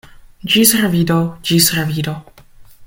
Ĝis 0.53 0.71
revido, 0.83 1.19
ĝis 1.51 1.71
revido! 1.79 2.19